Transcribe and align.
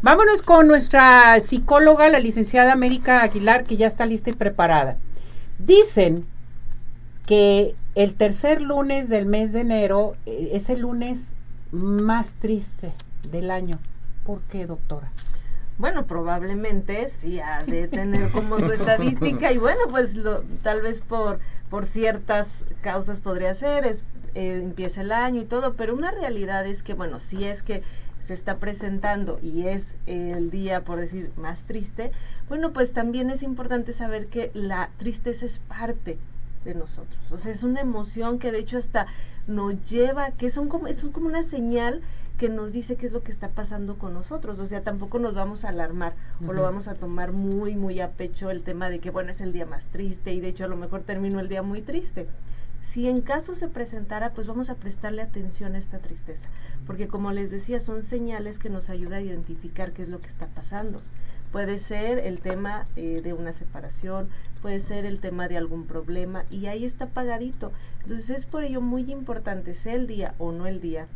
Vámonos 0.00 0.42
con 0.42 0.68
nuestra 0.68 1.40
psicóloga, 1.40 2.08
la 2.08 2.20
licenciada 2.20 2.72
América 2.72 3.22
Aguilar, 3.22 3.64
que 3.64 3.76
ya 3.76 3.88
está 3.88 4.06
lista 4.06 4.30
y 4.30 4.34
preparada. 4.34 4.96
Dicen 5.58 6.24
que 7.26 7.74
el 7.96 8.14
tercer 8.14 8.62
lunes 8.62 9.08
del 9.08 9.26
mes 9.26 9.52
de 9.52 9.62
enero 9.62 10.14
eh, 10.24 10.50
es 10.52 10.70
el 10.70 10.82
lunes 10.82 11.34
más 11.72 12.34
triste 12.34 12.92
del 13.28 13.50
año. 13.50 13.80
¿Por 14.24 14.40
qué, 14.42 14.66
doctora? 14.66 15.10
Bueno, 15.78 16.06
probablemente 16.06 17.08
sí 17.08 17.40
ha 17.40 17.64
de 17.64 17.88
tener 17.88 18.30
como 18.30 18.60
su 18.60 18.70
estadística 18.70 19.50
y 19.50 19.58
bueno, 19.58 19.80
pues 19.90 20.14
lo, 20.14 20.42
tal 20.62 20.80
vez 20.80 21.00
por, 21.00 21.40
por 21.70 21.86
ciertas 21.86 22.64
causas 22.82 23.18
podría 23.18 23.52
ser, 23.54 23.84
es, 23.84 24.04
eh, 24.34 24.60
empieza 24.62 25.00
el 25.00 25.10
año 25.10 25.40
y 25.40 25.44
todo, 25.44 25.74
pero 25.74 25.94
una 25.94 26.12
realidad 26.12 26.66
es 26.66 26.84
que, 26.84 26.94
bueno, 26.94 27.18
si 27.18 27.44
es 27.44 27.62
que 27.62 27.82
se 28.20 28.34
está 28.34 28.58
presentando 28.58 29.38
y 29.40 29.68
es 29.68 29.94
el 30.06 30.50
día, 30.50 30.84
por 30.84 30.98
decir, 30.98 31.30
más 31.36 31.60
triste, 31.62 32.12
bueno, 32.48 32.72
pues 32.72 32.92
también 32.92 33.30
es 33.30 33.42
importante 33.42 33.92
saber 33.92 34.26
que 34.26 34.50
la 34.54 34.90
tristeza 34.98 35.46
es 35.46 35.58
parte 35.60 36.18
de 36.64 36.74
nosotros. 36.74 37.20
O 37.30 37.38
sea, 37.38 37.52
es 37.52 37.62
una 37.62 37.80
emoción 37.80 38.38
que 38.38 38.52
de 38.52 38.58
hecho 38.58 38.78
hasta 38.78 39.06
nos 39.46 39.88
lleva, 39.88 40.32
que 40.32 40.50
son 40.50 40.68
como, 40.68 40.86
es 40.86 41.02
como 41.04 41.26
una 41.26 41.42
señal 41.42 42.02
que 42.36 42.48
nos 42.48 42.72
dice 42.72 42.96
qué 42.96 43.06
es 43.06 43.12
lo 43.12 43.22
que 43.22 43.32
está 43.32 43.48
pasando 43.48 43.98
con 43.98 44.14
nosotros. 44.14 44.58
O 44.60 44.66
sea, 44.66 44.82
tampoco 44.82 45.18
nos 45.18 45.34
vamos 45.34 45.64
a 45.64 45.70
alarmar 45.70 46.14
o 46.46 46.52
lo 46.52 46.62
vamos 46.62 46.86
a 46.86 46.94
tomar 46.94 47.32
muy, 47.32 47.74
muy 47.74 48.00
a 48.00 48.12
pecho 48.12 48.50
el 48.50 48.62
tema 48.62 48.88
de 48.88 49.00
que, 49.00 49.10
bueno, 49.10 49.32
es 49.32 49.40
el 49.40 49.52
día 49.52 49.66
más 49.66 49.86
triste 49.86 50.32
y 50.32 50.40
de 50.40 50.48
hecho 50.48 50.64
a 50.64 50.68
lo 50.68 50.76
mejor 50.76 51.02
terminó 51.02 51.40
el 51.40 51.48
día 51.48 51.62
muy 51.62 51.82
triste. 51.82 52.28
Si 52.88 53.06
en 53.06 53.20
caso 53.20 53.54
se 53.54 53.68
presentara, 53.68 54.32
pues 54.32 54.46
vamos 54.46 54.70
a 54.70 54.76
prestarle 54.76 55.20
atención 55.20 55.74
a 55.74 55.78
esta 55.78 55.98
tristeza, 55.98 56.48
porque 56.86 57.06
como 57.06 57.32
les 57.32 57.50
decía, 57.50 57.80
son 57.80 58.02
señales 58.02 58.58
que 58.58 58.70
nos 58.70 58.88
ayuda 58.88 59.18
a 59.18 59.20
identificar 59.20 59.92
qué 59.92 60.00
es 60.00 60.08
lo 60.08 60.20
que 60.20 60.28
está 60.28 60.46
pasando. 60.46 61.02
Puede 61.52 61.78
ser 61.78 62.18
el 62.18 62.40
tema 62.40 62.86
eh, 62.96 63.20
de 63.22 63.34
una 63.34 63.52
separación, 63.52 64.30
puede 64.62 64.80
ser 64.80 65.04
el 65.04 65.20
tema 65.20 65.48
de 65.48 65.58
algún 65.58 65.86
problema 65.86 66.46
y 66.50 66.64
ahí 66.64 66.86
está 66.86 67.08
pagadito. 67.08 67.72
Entonces 68.04 68.30
es 68.30 68.46
por 68.46 68.64
ello 68.64 68.80
muy 68.80 69.02
importante, 69.12 69.74
sea 69.74 69.94
el 69.94 70.06
día 70.06 70.34
o 70.38 70.52
no 70.52 70.66
el 70.66 70.80
día 70.80 71.08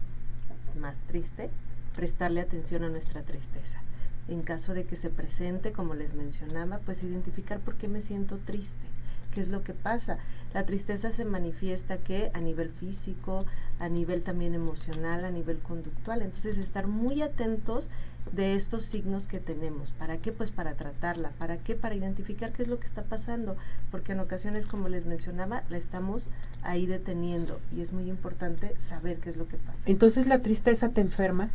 más 0.78 0.96
triste, 1.06 1.48
prestarle 1.96 2.42
atención 2.42 2.84
a 2.84 2.90
nuestra 2.90 3.22
tristeza. 3.22 3.80
En 4.28 4.42
caso 4.42 4.74
de 4.74 4.84
que 4.84 4.96
se 4.96 5.08
presente, 5.08 5.72
como 5.72 5.94
les 5.94 6.12
mencionaba, 6.12 6.80
pues 6.80 7.02
identificar 7.02 7.60
por 7.60 7.76
qué 7.76 7.88
me 7.88 8.02
siento 8.02 8.36
triste, 8.36 8.86
qué 9.32 9.40
es 9.40 9.48
lo 9.48 9.64
que 9.64 9.74
pasa. 9.74 10.18
La 10.54 10.64
tristeza 10.64 11.10
se 11.10 11.24
manifiesta 11.24 11.96
que 11.96 12.30
a 12.34 12.40
nivel 12.40 12.70
físico, 12.70 13.46
a 13.80 13.88
nivel 13.88 14.22
también 14.22 14.54
emocional, 14.54 15.24
a 15.24 15.30
nivel 15.30 15.58
conductual. 15.58 16.22
Entonces 16.22 16.58
estar 16.58 16.86
muy 16.86 17.22
atentos 17.22 17.90
de 18.30 18.54
estos 18.54 18.84
signos 18.84 19.26
que 19.26 19.40
tenemos. 19.40 19.92
¿Para 19.92 20.18
qué? 20.18 20.30
Pues 20.30 20.50
para 20.50 20.74
tratarla. 20.74 21.30
¿Para 21.38 21.56
qué? 21.56 21.74
Para 21.74 21.94
identificar 21.94 22.52
qué 22.52 22.62
es 22.62 22.68
lo 22.68 22.78
que 22.78 22.86
está 22.86 23.02
pasando. 23.02 23.56
Porque 23.90 24.12
en 24.12 24.20
ocasiones, 24.20 24.66
como 24.66 24.88
les 24.88 25.06
mencionaba, 25.06 25.64
la 25.70 25.78
estamos 25.78 26.28
ahí 26.62 26.86
deteniendo 26.86 27.58
y 27.74 27.80
es 27.80 27.92
muy 27.92 28.08
importante 28.08 28.74
saber 28.78 29.18
qué 29.18 29.30
es 29.30 29.36
lo 29.36 29.48
que 29.48 29.56
pasa. 29.56 29.80
Entonces 29.86 30.26
la 30.26 30.40
tristeza 30.40 30.90
te 30.90 31.00
enferma. 31.00 31.50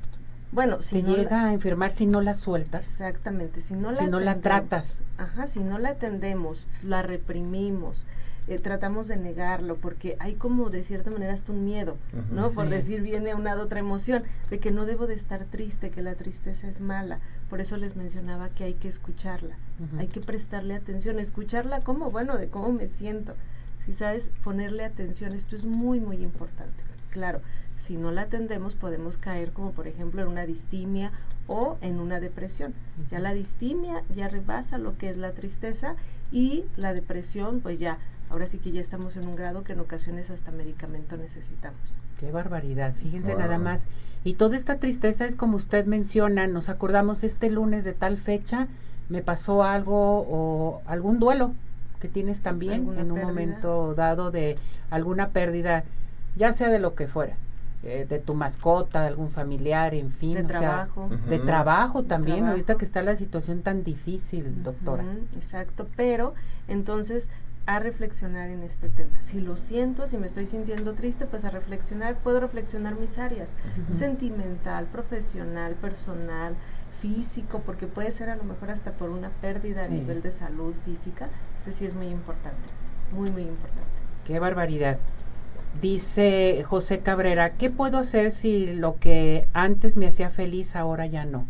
Bueno, 0.52 0.82
si 0.82 1.02
te 1.02 1.10
llega 1.10 1.46
a 1.46 1.54
enfermar 1.54 1.92
si 1.92 2.06
no 2.06 2.22
la 2.22 2.34
sueltas. 2.34 2.82
Exactamente, 2.82 3.62
si 3.62 3.74
no 3.74 3.92
la, 3.92 4.00
si 4.00 4.08
no 4.08 4.20
la 4.20 4.40
tratas. 4.40 5.02
Ajá, 5.18 5.48
si 5.48 5.60
no 5.60 5.78
la 5.78 5.90
atendemos, 5.90 6.68
la 6.84 7.02
reprimimos, 7.02 8.06
eh, 8.48 8.60
tratamos 8.60 9.10
de 9.10 9.18
negarlo 9.18 9.76
porque 9.76 10.16
hay 10.20 10.36
como 10.36 10.70
de 10.70 10.84
cierta 10.84 11.12
manera 11.12 11.34
hasta 11.34 11.52
un 11.52 11.66
miedo, 11.66 11.98
¿no? 12.32 12.50
Por 12.52 12.70
decir 12.70 13.02
viene 13.02 13.36
una 13.36 13.56
otra 13.56 13.80
emoción 13.80 14.24
de 14.50 14.60
que 14.60 14.72
no 14.72 14.86
debo 14.86 15.06
de 15.06 15.16
estar 15.16 15.44
triste, 15.44 15.90
que 15.90 16.02
la 16.02 16.16
tristeza 16.16 16.68
es 16.68 16.80
mala. 16.80 17.20
Por 17.50 17.60
eso 17.60 17.76
les 17.76 17.98
mencionaba 17.98 18.50
que 18.50 18.64
hay 18.64 18.76
que 18.76 18.88
escucharla, 18.88 19.58
hay 20.00 20.08
que 20.08 20.22
prestarle 20.22 20.76
atención, 20.76 21.20
escucharla 21.20 21.82
como, 21.82 22.10
bueno, 22.10 22.38
de 22.38 22.48
cómo 22.48 22.72
me 22.72 22.88
siento. 22.88 23.36
Si 23.86 23.94
sabes, 23.94 24.32
ponerle 24.44 24.86
atención, 24.86 25.34
esto 25.34 25.56
es 25.56 25.66
muy, 25.66 26.00
muy 26.00 26.18
importante. 26.18 26.84
Claro, 27.10 27.42
si 27.86 27.98
no 27.98 28.12
la 28.12 28.24
atendemos 28.24 28.76
podemos 28.76 29.18
caer 29.18 29.52
como 29.52 29.72
por 29.72 29.88
ejemplo 29.88 30.22
en 30.22 30.28
una 30.28 30.46
distimia 30.46 31.12
o 31.48 31.78
en 31.82 32.00
una 32.00 32.20
depresión. 32.20 32.74
Ya 33.10 33.20
la 33.20 33.34
distimia 33.34 34.04
ya 34.16 34.28
rebasa 34.28 34.78
lo 34.78 34.98
que 34.98 35.10
es 35.10 35.18
la 35.18 35.32
tristeza 35.32 35.96
y 36.32 36.66
la 36.76 36.94
depresión 36.94 37.62
pues 37.62 37.80
ya 37.80 37.98
ahora 38.30 38.48
sí 38.48 38.58
que 38.58 38.72
ya 38.72 38.82
estamos 38.82 39.16
en 39.16 39.28
un 39.28 39.36
grado 39.36 39.64
que 39.64 39.74
en 39.74 39.80
ocasiones 39.80 40.30
hasta 40.30 40.52
medicamento 40.52 41.18
necesitamos. 41.18 41.80
Qué 42.20 42.32
barbaridad, 42.32 42.94
fíjense 42.96 43.36
nada 43.36 43.60
más. 43.60 43.88
Y 44.24 44.34
toda 44.34 44.58
esta 44.58 44.78
tristeza 44.78 45.26
es 45.26 45.36
como 45.36 45.56
usted 45.56 45.86
menciona, 45.86 46.48
nos 46.48 46.70
acordamos 46.70 47.24
este 47.24 47.50
lunes 47.50 47.84
de 47.84 47.94
tal 47.94 48.18
fecha, 48.18 48.68
me 49.10 49.22
pasó 49.22 49.64
algo 49.64 50.26
o 50.28 50.82
algún 50.86 51.20
duelo 51.20 51.54
que 52.02 52.10
tienes 52.10 52.42
también 52.42 52.98
en 52.98 53.12
un 53.12 53.22
momento 53.22 53.96
dado 53.96 54.32
de 54.32 54.58
alguna 54.90 55.30
pérdida, 55.30 55.84
ya 56.36 56.52
sea 56.52 56.70
de 56.70 56.80
lo 56.80 56.96
que 56.96 57.08
fuera. 57.08 57.38
Eh, 57.84 58.08
de 58.10 58.18
tu 58.18 58.34
mascota, 58.34 59.02
de 59.02 59.08
algún 59.08 59.30
familiar, 59.30 59.94
en 59.94 60.12
fin. 60.12 60.34
De 60.34 60.44
trabajo. 60.44 61.10
De 61.30 61.38
trabajo 61.38 62.04
también, 62.04 62.46
ahorita 62.48 62.76
que 62.76 62.84
está 62.84 63.04
la 63.04 63.16
situación 63.16 63.62
tan 63.62 63.84
difícil, 63.84 64.64
doctora. 64.64 65.04
exacto, 65.36 65.88
pero 65.96 66.34
entonces 66.68 67.30
a 67.68 67.80
reflexionar 67.80 68.50
en 68.50 68.64
este 68.64 68.88
tema. 68.88 69.22
Si 69.22 69.42
lo 69.42 69.58
siento, 69.58 70.08
si 70.08 70.18
me 70.18 70.26
estoy 70.26 70.48
sintiendo 70.48 70.94
triste, 70.94 71.26
pues 71.26 71.44
a 71.44 71.50
reflexionar, 71.52 72.16
puedo 72.16 72.40
reflexionar 72.40 72.96
mis 72.96 73.18
áreas, 73.18 73.52
sentimental, 73.92 74.86
profesional, 74.86 75.76
personal, 75.76 76.56
físico, 77.02 77.62
porque 77.66 77.86
puede 77.86 78.12
ser 78.14 78.30
a 78.30 78.38
lo 78.38 78.46
mejor 78.46 78.72
hasta 78.72 78.94
por 78.94 79.10
una 79.10 79.30
pérdida 79.30 79.84
a 79.84 79.90
nivel 79.90 80.22
de 80.22 80.32
salud 80.32 80.74
física. 80.86 81.28
Eso 81.62 81.78
sí 81.78 81.86
es 81.86 81.94
muy 81.94 82.08
importante, 82.08 82.70
muy, 83.12 83.32
muy 83.32 83.44
importante. 83.44 83.84
Qué 84.26 84.40
barbaridad. 84.40 84.98
Dice 85.82 86.64
José 86.68 87.02
Cabrera, 87.02 87.58
¿qué 87.58 87.70
puedo 87.70 88.00
hacer 88.00 88.32
si 88.32 88.74
lo 88.74 88.98
que 88.98 89.46
antes 89.54 89.96
me 89.96 90.08
hacía 90.08 90.32
feliz 90.32 90.76
ahora 90.76 91.06
ya 91.06 91.26
no? 91.26 91.46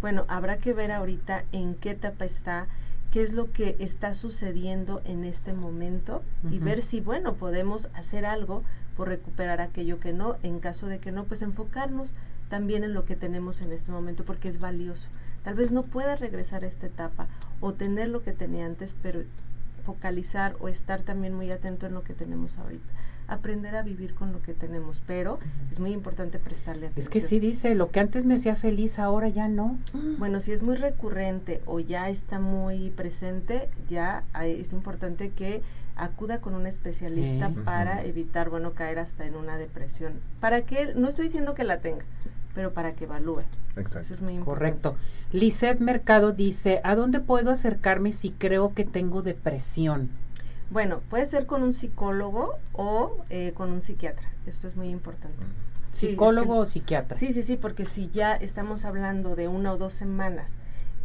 Bueno, 0.00 0.24
habrá 0.26 0.58
que 0.58 0.72
ver 0.72 0.90
ahorita 0.90 1.44
en 1.52 1.76
qué 1.76 1.90
etapa 1.90 2.24
está 2.24 2.66
qué 3.12 3.22
es 3.22 3.32
lo 3.32 3.50
que 3.52 3.76
está 3.78 4.14
sucediendo 4.14 5.02
en 5.04 5.24
este 5.24 5.52
momento 5.52 6.22
y 6.48 6.58
ver 6.58 6.80
si, 6.80 7.00
bueno, 7.00 7.34
podemos 7.34 7.88
hacer 7.94 8.24
algo 8.24 8.62
por 8.96 9.08
recuperar 9.08 9.60
aquello 9.60 9.98
que 9.98 10.12
no. 10.12 10.36
En 10.42 10.60
caso 10.60 10.86
de 10.86 11.00
que 11.00 11.10
no, 11.10 11.24
pues 11.24 11.42
enfocarnos 11.42 12.12
también 12.48 12.84
en 12.84 12.94
lo 12.94 13.04
que 13.04 13.16
tenemos 13.16 13.60
en 13.60 13.72
este 13.72 13.90
momento 13.90 14.24
porque 14.24 14.48
es 14.48 14.60
valioso. 14.60 15.08
Tal 15.42 15.54
vez 15.54 15.72
no 15.72 15.82
pueda 15.82 16.16
regresar 16.16 16.64
a 16.64 16.68
esta 16.68 16.86
etapa 16.86 17.28
o 17.60 17.72
tener 17.72 18.08
lo 18.08 18.22
que 18.22 18.32
tenía 18.32 18.66
antes, 18.66 18.94
pero 19.02 19.22
focalizar 19.84 20.56
o 20.60 20.68
estar 20.68 21.02
también 21.02 21.34
muy 21.34 21.50
atento 21.50 21.86
en 21.86 21.94
lo 21.94 22.02
que 22.02 22.14
tenemos 22.14 22.58
ahorita 22.58 22.92
aprender 23.30 23.76
a 23.76 23.82
vivir 23.82 24.14
con 24.14 24.32
lo 24.32 24.42
que 24.42 24.54
tenemos, 24.54 25.02
pero 25.06 25.38
es 25.70 25.78
muy 25.78 25.92
importante 25.92 26.38
prestarle 26.38 26.88
atención. 26.88 27.02
Es 27.02 27.08
que 27.08 27.20
sí 27.20 27.38
dice, 27.38 27.74
lo 27.74 27.90
que 27.90 28.00
antes 28.00 28.24
me 28.24 28.34
hacía 28.34 28.56
feliz, 28.56 28.98
ahora 28.98 29.28
ya 29.28 29.48
no. 29.48 29.78
Bueno, 30.18 30.40
si 30.40 30.52
es 30.52 30.62
muy 30.62 30.76
recurrente 30.76 31.62
o 31.64 31.80
ya 31.80 32.08
está 32.08 32.40
muy 32.40 32.90
presente, 32.90 33.70
ya 33.88 34.24
es 34.42 34.72
importante 34.72 35.30
que 35.30 35.62
acuda 35.96 36.40
con 36.40 36.54
un 36.54 36.66
especialista 36.66 37.50
para 37.64 38.04
evitar, 38.04 38.50
bueno, 38.50 38.72
caer 38.72 38.98
hasta 38.98 39.24
en 39.26 39.36
una 39.36 39.58
depresión. 39.58 40.14
Para 40.40 40.62
que, 40.62 40.94
no 40.94 41.08
estoy 41.08 41.26
diciendo 41.26 41.54
que 41.54 41.64
la 41.64 41.80
tenga, 41.80 42.04
pero 42.54 42.72
para 42.72 42.92
que 42.92 43.04
evalúe. 43.04 43.44
Exacto. 43.76 44.00
Eso 44.00 44.14
es 44.14 44.22
muy 44.22 44.34
importante. 44.34 44.80
Correcto. 44.80 44.96
Lisette 45.30 45.80
Mercado 45.80 46.32
dice, 46.32 46.80
¿a 46.82 46.96
dónde 46.96 47.20
puedo 47.20 47.50
acercarme 47.50 48.12
si 48.12 48.30
creo 48.30 48.74
que 48.74 48.84
tengo 48.84 49.22
depresión? 49.22 50.10
Bueno, 50.70 51.00
puede 51.10 51.26
ser 51.26 51.46
con 51.46 51.62
un 51.62 51.74
psicólogo 51.74 52.56
o 52.72 53.16
eh, 53.28 53.52
con 53.54 53.72
un 53.72 53.82
psiquiatra. 53.82 54.28
Esto 54.46 54.68
es 54.68 54.76
muy 54.76 54.88
importante. 54.88 55.44
¿Psicólogo 55.92 56.58
o 56.58 56.66
psiquiatra? 56.66 57.18
Sí, 57.18 57.32
sí, 57.32 57.42
sí, 57.42 57.56
porque 57.56 57.84
si 57.84 58.08
ya 58.10 58.34
estamos 58.36 58.84
hablando 58.84 59.34
de 59.34 59.48
una 59.48 59.72
o 59.72 59.78
dos 59.78 59.92
semanas 59.92 60.52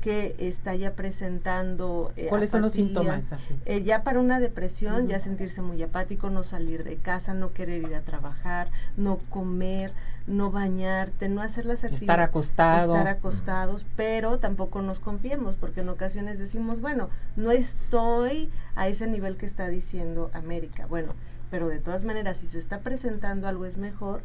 que 0.06 0.36
está 0.38 0.75
ya 0.75 0.94
presentando... 0.94 2.13
Eh, 2.16 2.28
¿Cuáles 2.30 2.52
son 2.52 2.62
los 2.62 2.74
síntomas? 2.74 3.28
Eh, 3.66 3.81
ya 3.81 4.04
para 4.04 4.19
una 4.19 4.40
depresión, 4.40 5.07
ya 5.07 5.19
sentirse 5.19 5.63
muy 5.63 5.81
apático, 5.81 6.30
no 6.30 6.44
salir 6.44 6.84
de 6.84 6.98
casa, 6.98 7.34
no 7.34 7.54
querer 7.54 7.81
ir 7.81 7.96
a 7.96 8.02
trabajar, 8.02 8.69
no 8.98 9.18
comer, 9.18 9.94
no 10.28 10.52
bañarte, 10.52 11.28
no 11.28 11.42
hacer 11.42 11.66
las 11.66 11.80
actividades. 11.80 12.04
Estar 12.04 12.19
acostado. 12.19 12.96
Estar 12.96 13.07
acostados, 13.07 13.88
pero 13.96 14.38
tampoco 14.38 14.84
nos 14.84 15.00
confiemos, 15.00 15.56
porque 15.56 15.81
en 15.81 15.90
ocasiones 15.90 16.38
decimos, 16.38 16.81
bueno, 16.81 17.10
no 17.36 17.50
estoy 17.50 18.51
a 18.75 18.88
ese 18.88 19.08
nivel 19.08 19.38
que 19.38 19.48
está 19.48 19.69
diciendo 19.69 20.30
América. 20.34 20.86
Bueno, 20.86 21.16
pero 21.50 21.68
de 21.68 21.80
todas 21.80 22.04
maneras, 22.04 22.38
si 22.38 22.46
se 22.46 22.60
está 22.60 22.81
presentando 22.81 23.48
algo 23.48 23.66
es 23.66 23.78
mejor 23.78 24.22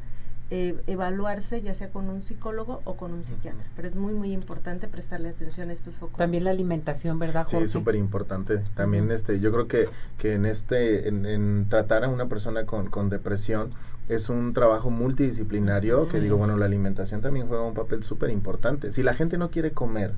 eh, 0.50 0.82
evaluarse 0.87 1.62
ya 1.62 1.75
sea 1.75 1.91
con 1.91 2.08
un 2.08 2.23
psicólogo 2.23 2.82
o 2.85 2.97
con 2.97 3.12
un 3.12 3.25
psiquiatra. 3.25 3.67
Pero 3.76 3.88
es 3.88 3.94
muy, 3.94 4.14
muy 4.14 4.32
importante 4.32 4.88
prestarle 4.88 5.29
atención 5.29 5.70
a 5.70 5.73
estos 5.73 5.94
focos. 5.94 6.17
También 6.17 6.44
la 6.44 6.50
alimentación, 6.50 7.19
¿verdad, 7.19 7.44
Jorge? 7.44 7.67
Sí, 7.67 7.73
súper 7.73 7.94
importante. 7.94 8.58
También 8.75 9.11
este, 9.11 9.38
yo 9.38 9.52
creo 9.52 9.69
que, 9.69 9.88
que 10.19 10.35
en, 10.35 10.47
este, 10.47 11.08
en, 11.08 11.67
tratar 11.69 12.05
a 12.05 12.08
una 12.08 12.29
persona 12.29 12.67
con, 12.67 12.91
con 12.91 13.11
depresión, 13.11 13.70
es 14.08 14.29
un 14.29 14.52
trabajo 14.52 14.91
multidisciplinario 14.91 16.08
que 16.08 16.19
digo, 16.19 16.37
bueno, 16.37 16.56
la 16.56 16.67
alimentación 16.67 17.20
también 17.20 17.47
juega 17.47 17.62
un 17.62 17.75
papel 17.75 18.02
súper 18.02 18.31
importante. 18.31 18.91
Si 18.91 19.05
la 19.05 19.14
gente 19.14 19.38
no 19.38 19.50
quiere 19.50 19.70
comer, 19.70 20.14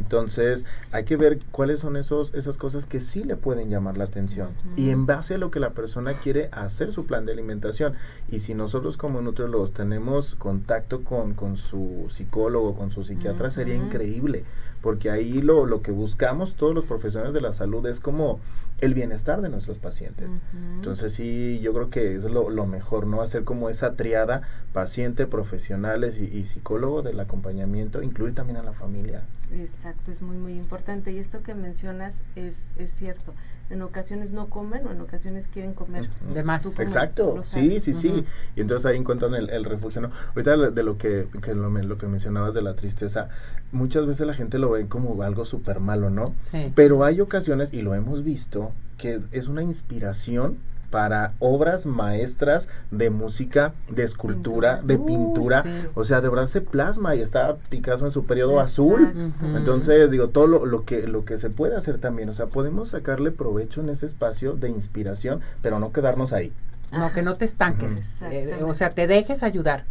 entonces 0.00 0.64
hay 0.92 1.04
que 1.04 1.16
ver 1.16 1.40
cuáles 1.50 1.80
son 1.80 1.96
esos, 1.96 2.32
esas 2.34 2.56
cosas 2.56 2.86
que 2.86 3.00
sí 3.00 3.22
le 3.22 3.36
pueden 3.36 3.68
llamar 3.68 3.98
la 3.98 4.04
atención. 4.04 4.48
Y 4.76 4.90
en 4.90 5.04
base 5.04 5.34
a 5.34 5.38
lo 5.38 5.50
que 5.50 5.60
la 5.60 5.70
persona 5.70 6.14
quiere 6.14 6.48
hacer 6.52 6.92
su 6.92 7.06
plan 7.06 7.26
de 7.26 7.32
alimentación. 7.32 7.94
Y 8.30 8.40
si 8.40 8.54
nosotros 8.54 8.96
como 8.96 9.20
nutriólogos 9.20 9.72
tenemos 9.72 10.34
contacto 10.36 11.04
con, 11.04 11.34
con 11.34 11.56
su 11.56 12.06
psicólogo, 12.10 12.74
con 12.74 12.90
su 12.90 13.04
psiquiatra, 13.04 13.50
sería 13.50 13.74
increíble, 13.74 14.44
porque 14.80 15.10
ahí 15.10 15.42
lo, 15.42 15.66
lo 15.66 15.82
que 15.82 15.92
buscamos 15.92 16.54
todos 16.54 16.74
los 16.74 16.86
profesionales 16.86 17.34
de 17.34 17.42
la 17.42 17.52
salud 17.52 17.86
es 17.86 18.00
como 18.00 18.40
el 18.80 18.94
bienestar 18.94 19.40
de 19.42 19.48
nuestros 19.48 19.78
pacientes. 19.78 20.28
Entonces 20.76 21.12
sí, 21.12 21.60
yo 21.60 21.72
creo 21.72 21.90
que 21.90 22.16
es 22.16 22.24
lo, 22.24 22.50
lo, 22.50 22.66
mejor, 22.66 23.06
¿no? 23.06 23.22
Hacer 23.22 23.44
como 23.44 23.68
esa 23.68 23.94
triada 23.94 24.42
paciente, 24.72 25.26
profesionales 25.26 26.18
y, 26.18 26.24
y 26.24 26.46
psicólogo 26.46 27.02
del 27.02 27.20
acompañamiento, 27.20 28.02
incluir 28.02 28.34
también 28.34 28.56
a 28.56 28.62
la 28.62 28.72
familia. 28.72 29.22
Exacto, 29.52 30.12
es 30.12 30.22
muy, 30.22 30.36
muy 30.36 30.54
importante. 30.54 31.12
Y 31.12 31.18
esto 31.18 31.42
que 31.42 31.54
mencionas 31.54 32.14
es, 32.36 32.72
es 32.76 32.92
cierto. 32.92 33.34
En 33.70 33.82
ocasiones 33.82 34.32
no 34.32 34.48
comen 34.50 34.86
o 34.86 34.90
en 34.90 35.00
ocasiones 35.00 35.46
quieren 35.46 35.74
comer. 35.74 36.10
De 36.34 36.42
más. 36.42 36.66
Exacto, 36.78 37.42
sí, 37.44 37.80
sí, 37.80 37.94
sí. 37.94 38.24
Y 38.56 38.60
entonces 38.60 38.86
ahí 38.86 38.96
encuentran 38.96 39.34
el, 39.34 39.48
el 39.48 39.64
refugio. 39.64 40.00
¿no? 40.00 40.10
Ahorita 40.34 40.56
de 40.56 40.82
lo 40.82 40.98
que, 40.98 41.28
que 41.40 41.54
lo, 41.54 41.70
lo, 41.70 41.98
que 41.98 42.06
mencionabas 42.06 42.52
de 42.52 42.62
la 42.62 42.74
tristeza, 42.74 43.28
muchas 43.72 44.06
veces 44.06 44.26
la 44.26 44.34
gente 44.34 44.58
lo 44.58 44.70
ve 44.70 44.86
como 44.88 45.22
algo 45.22 45.44
súper 45.44 45.80
malo, 45.80 46.10
¿no? 46.10 46.34
Sí. 46.50 46.72
Pero 46.74 47.04
hay 47.04 47.20
ocasiones, 47.20 47.72
y 47.72 47.82
lo 47.82 47.94
hemos 47.94 48.24
visto, 48.24 48.72
que 48.98 49.20
es 49.30 49.48
una 49.48 49.62
inspiración 49.62 50.58
para 50.90 51.34
obras 51.38 51.86
maestras 51.86 52.68
de 52.90 53.10
música, 53.10 53.74
de 53.88 54.04
escultura, 54.04 54.82
de 54.82 54.98
pintura. 54.98 55.60
Uh, 55.60 55.68
sí. 55.68 55.88
O 55.94 56.04
sea, 56.04 56.20
de 56.20 56.28
verdad 56.28 56.46
se 56.46 56.60
plasma 56.60 57.14
y 57.14 57.20
está 57.20 57.56
Picasso 57.68 58.06
en 58.06 58.12
su 58.12 58.24
periodo 58.24 58.60
azul. 58.60 59.32
Entonces, 59.54 60.10
digo, 60.10 60.28
todo 60.28 60.46
lo, 60.46 60.66
lo, 60.66 60.84
que, 60.84 61.06
lo 61.06 61.24
que 61.24 61.38
se 61.38 61.50
puede 61.50 61.76
hacer 61.76 61.98
también. 61.98 62.28
O 62.28 62.34
sea, 62.34 62.46
podemos 62.46 62.90
sacarle 62.90 63.30
provecho 63.30 63.80
en 63.80 63.90
ese 63.90 64.06
espacio 64.06 64.54
de 64.54 64.68
inspiración, 64.68 65.40
pero 65.62 65.78
no 65.78 65.92
quedarnos 65.92 66.32
ahí. 66.32 66.52
No, 66.92 67.12
que 67.12 67.22
no 67.22 67.36
te 67.36 67.44
estanques. 67.44 68.20
Eh, 68.22 68.62
o 68.64 68.74
sea, 68.74 68.90
te 68.90 69.06
dejes 69.06 69.42
ayudar. 69.42 69.84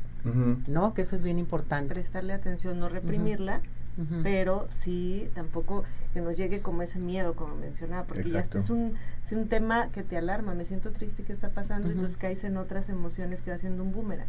¿no? 0.68 0.94
Que 0.94 1.04
eso 1.04 1.16
es 1.16 1.24
bien 1.24 1.40
importante. 1.40 1.94
Prestarle 1.94 2.34
atención, 2.34 2.80
no 2.80 2.90
reprimirla, 2.90 3.62
Pero 4.24 4.65
sí 4.69 5.27
tampoco 5.36 5.83
que 6.13 6.21
nos 6.21 6.38
llegue 6.38 6.62
como 6.62 6.81
ese 6.81 7.00
miedo, 7.00 7.33
como 7.33 7.56
mencionaba, 7.56 8.06
porque 8.06 8.30
ya 8.30 8.39
este 8.39 8.59
es 8.59 8.69
un, 8.69 8.94
es 9.25 9.31
un 9.33 9.47
tema 9.47 9.89
que 9.89 10.03
te 10.03 10.18
alarma, 10.18 10.53
me 10.53 10.65
siento 10.65 10.91
triste, 10.91 11.24
¿qué 11.24 11.33
está 11.33 11.50
pasando? 11.50 11.88
Y 11.88 11.91
Ujú. 11.91 12.00
entonces 12.00 12.18
caes 12.18 12.44
en 12.45 12.57
otras 12.57 12.88
emociones 12.88 13.41
que 13.41 13.51
va 13.51 13.57
siendo 13.57 13.83
un 13.83 13.91
boomerang. 13.91 14.27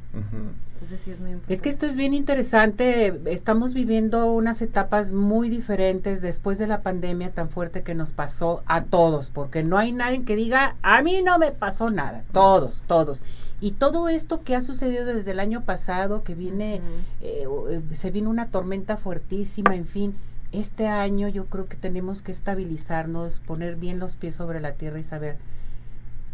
Entonces 0.75 1.01
sí 1.01 1.11
es 1.11 1.21
muy 1.21 1.31
importante. 1.31 1.55
Es 1.55 1.63
que 1.63 1.69
esto 1.69 1.87
es 1.87 1.95
bien 1.97 2.15
interesante. 2.15 3.21
Estamos 3.27 3.73
viviendo 3.73 4.33
unas 4.33 4.61
etapas 4.61 5.13
muy 5.13 5.49
diferentes 5.49 6.21
después 6.21 6.59
de 6.59 6.67
la 6.67 6.83
pandemia 6.83 7.31
tan 7.31 7.49
fuerte 7.49 7.83
que 7.83 7.95
nos 7.95 8.13
pasó 8.13 8.63
a 8.67 8.83
todos, 8.85 9.31
porque 9.31 9.63
no 9.63 9.79
hay 9.79 9.93
nadie 9.93 10.25
que 10.25 10.37
diga, 10.37 10.77
a 10.83 11.01
mí 11.03 11.23
no 11.23 11.39
me 11.39 11.53
pasó 11.53 11.91
nada. 11.91 12.25
Todos, 12.33 12.83
todos. 12.87 13.23
Y 13.61 13.73
todo 13.73 14.09
esto 14.09 14.43
que 14.43 14.57
ha 14.57 14.61
sucedido 14.63 15.05
desde 15.05 15.33
el 15.33 15.41
año 15.41 15.65
pasado, 15.65 16.23
que 16.25 16.35
viene, 16.35 16.81
eh, 17.21 17.45
eh, 17.71 17.83
se 17.93 18.11
viene 18.11 18.29
una 18.29 18.47
tormenta 18.49 18.97
fuertísima, 18.97 19.75
en 19.77 19.87
fin. 19.87 20.15
Este 20.53 20.89
año 20.89 21.29
yo 21.29 21.45
creo 21.47 21.67
que 21.67 21.77
tenemos 21.77 22.23
que 22.23 22.33
estabilizarnos, 22.33 23.39
poner 23.41 23.77
bien 23.77 23.99
los 23.99 24.17
pies 24.17 24.35
sobre 24.35 24.61
la 24.61 24.73
tierra 24.73 24.99
y 24.99 25.05
saber 25.05 25.37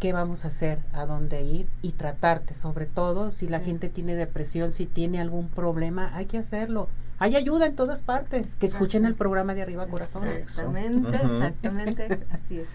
qué 0.01 0.13
vamos 0.13 0.45
a 0.45 0.49
hacer, 0.49 0.79
a 0.93 1.05
dónde 1.07 1.43
ir 1.43 1.67
y 1.83 1.93
tratarte, 1.93 2.55
sobre 2.55 2.87
todo 2.87 3.33
si 3.33 3.49
la 3.49 3.59
Sí. 3.59 3.67
gente 3.67 3.89
tiene 3.89 4.15
depresión, 4.15 4.73
si 4.73 4.87
tiene 4.87 5.21
algún 5.21 5.49
problema, 5.49 6.15
hay 6.15 6.27
que 6.27 6.39
hacerlo. 6.39 6.89
Hay 7.19 7.35
ayuda 7.35 7.67
en 7.67 7.75
todas 7.77 8.03
partes. 8.03 8.55
Que 8.57 8.67
escuchen 8.67 9.07
el 9.07 9.15
programa 9.15 9.55
de 9.55 9.63
Arriba 9.63 9.87
Corazón. 9.87 10.29
Exactamente, 10.29 11.17
exactamente, 11.17 12.21
así 12.31 12.61
es. 12.61 12.69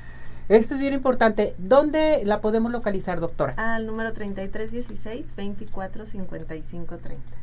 Esto 0.51 0.73
es 0.73 0.81
bien 0.81 0.93
importante. 0.93 1.55
¿Dónde 1.59 2.23
la 2.25 2.41
podemos 2.41 2.73
localizar, 2.73 3.21
doctora? 3.21 3.53
Al 3.55 3.85
número 3.85 4.11
3316 4.11 5.33
24 5.37 6.05
55 6.05 6.97
30. 6.97 7.40